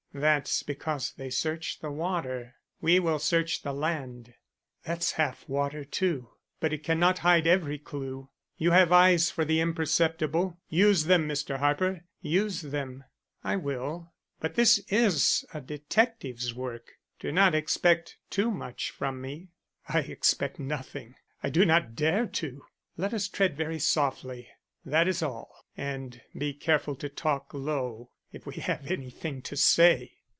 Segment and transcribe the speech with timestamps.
[0.13, 2.55] "That's because they search the water.
[2.81, 4.33] We will search the land."
[4.83, 8.29] "That's half water, too; but it cannot hide every clew.
[8.57, 11.59] You have eyes for the imperceptible; use them, Mr.
[11.59, 13.05] Harper, use them."
[13.41, 14.11] "I will;
[14.41, 16.91] but this is a detective's work.
[17.17, 19.51] Do not expect too much from me."
[19.87, 21.15] "I expect nothing.
[21.41, 22.65] I do not dare to.
[22.97, 24.49] Let us tread very softly,
[24.83, 30.09] that is all, and be careful to talk low, if we have anything to say."